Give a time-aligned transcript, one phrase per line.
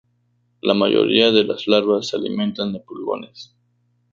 [0.61, 3.53] La mayoría de las larvas se alimentan de pulgones.